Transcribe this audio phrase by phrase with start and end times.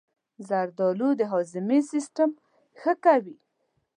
[0.47, 2.29] زردآلو د هاضمې سیستم
[2.79, 3.37] ښه کوي.